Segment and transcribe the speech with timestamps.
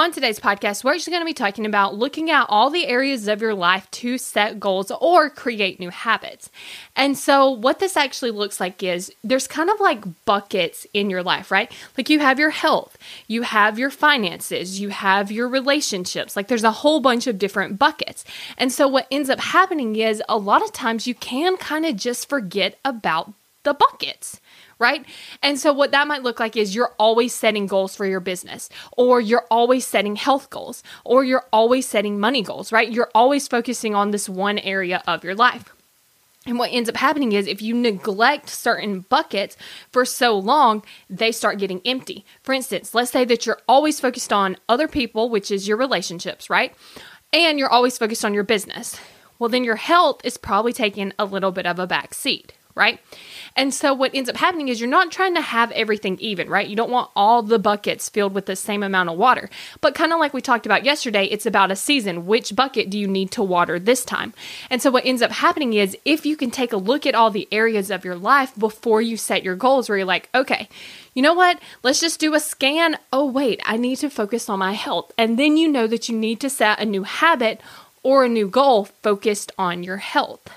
[0.00, 3.28] On today's podcast, we're actually going to be talking about looking at all the areas
[3.28, 6.48] of your life to set goals or create new habits.
[6.96, 11.22] And so, what this actually looks like is there's kind of like buckets in your
[11.22, 11.70] life, right?
[11.98, 16.34] Like you have your health, you have your finances, you have your relationships.
[16.34, 18.24] Like there's a whole bunch of different buckets.
[18.56, 21.96] And so, what ends up happening is a lot of times you can kind of
[21.96, 24.40] just forget about the buckets
[24.80, 25.04] right?
[25.42, 28.68] And so, what that might look like is you're always setting goals for your business,
[28.96, 32.90] or you're always setting health goals, or you're always setting money goals, right?
[32.90, 35.72] You're always focusing on this one area of your life.
[36.46, 39.58] And what ends up happening is if you neglect certain buckets
[39.92, 42.24] for so long, they start getting empty.
[42.42, 46.48] For instance, let's say that you're always focused on other people, which is your relationships,
[46.48, 46.74] right?
[47.30, 48.98] And you're always focused on your business.
[49.38, 53.00] Well, then your health is probably taking a little bit of a back seat, right?
[53.56, 56.68] And so what ends up happening is you're not trying to have everything even, right?
[56.68, 59.50] You don't want all the buckets filled with the same amount of water.
[59.80, 62.26] But kind of like we talked about yesterday, it's about a season.
[62.26, 64.32] Which bucket do you need to water this time?
[64.70, 67.30] And so what ends up happening is if you can take a look at all
[67.30, 70.68] the areas of your life before you set your goals where you're like, okay,
[71.14, 71.60] you know what?
[71.82, 72.98] Let's just do a scan.
[73.12, 75.12] Oh, wait, I need to focus on my health.
[75.18, 77.60] And then you know that you need to set a new habit
[78.02, 80.48] or a new goal focused on your health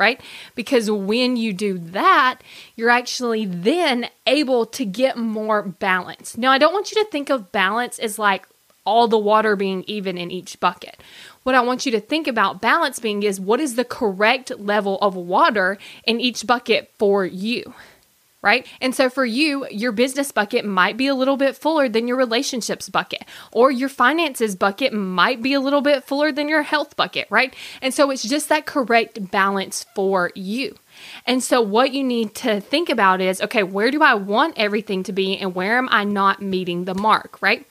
[0.00, 0.20] right?
[0.56, 2.40] Because when you do that,
[2.74, 6.36] you're actually then able to get more balance.
[6.36, 8.48] Now, I don't want you to think of balance as like
[8.84, 11.00] all the water being even in each bucket.
[11.42, 14.98] What I want you to think about balance being is what is the correct level
[14.98, 17.74] of water in each bucket for you
[18.42, 18.66] right?
[18.80, 22.16] And so for you, your business bucket might be a little bit fuller than your
[22.16, 26.96] relationships bucket, or your finances bucket might be a little bit fuller than your health
[26.96, 27.54] bucket, right?
[27.82, 30.76] And so it's just that correct balance for you.
[31.26, 35.02] And so what you need to think about is okay, where do I want everything
[35.04, 37.66] to be and where am I not meeting the mark, right?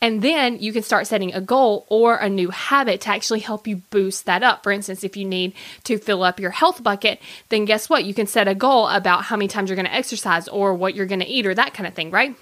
[0.00, 3.66] And then you can start setting a goal or a new habit to actually help
[3.66, 4.62] you boost that up.
[4.62, 5.52] For instance, if you need
[5.84, 8.04] to fill up your health bucket, then guess what?
[8.04, 10.94] You can set a goal about how many times you're going to exercise or what
[10.94, 12.34] you're going to eat or that kind of thing, right?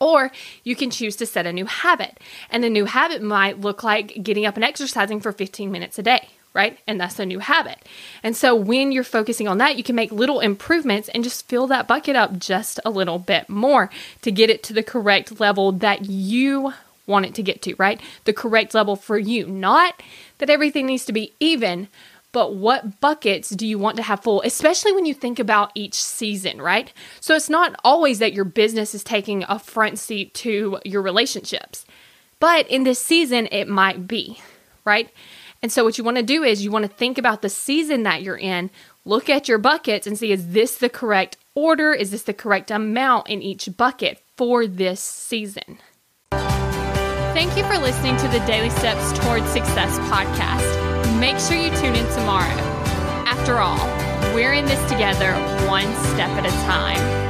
[0.00, 0.32] Or
[0.64, 2.18] you can choose to set a new habit.
[2.50, 6.02] And the new habit might look like getting up and exercising for 15 minutes a
[6.02, 6.78] day right?
[6.86, 7.78] And that's a new habit.
[8.22, 11.66] And so when you're focusing on that, you can make little improvements and just fill
[11.68, 13.90] that bucket up just a little bit more
[14.22, 16.72] to get it to the correct level that you
[17.06, 18.00] want it to get to, right?
[18.24, 19.46] The correct level for you.
[19.46, 20.02] Not
[20.38, 21.88] that everything needs to be even,
[22.32, 25.94] but what buckets do you want to have full, especially when you think about each
[25.94, 26.92] season, right?
[27.20, 31.84] So it's not always that your business is taking a front seat to your relationships,
[32.38, 34.40] but in this season, it might be,
[34.84, 35.10] right?
[35.62, 38.02] And so, what you want to do is you want to think about the season
[38.04, 38.70] that you're in,
[39.04, 41.92] look at your buckets and see is this the correct order?
[41.92, 45.78] Is this the correct amount in each bucket for this season?
[46.30, 51.20] Thank you for listening to the Daily Steps Towards Success podcast.
[51.20, 52.56] Make sure you tune in tomorrow.
[53.26, 53.86] After all,
[54.34, 55.32] we're in this together,
[55.68, 57.29] one step at a time.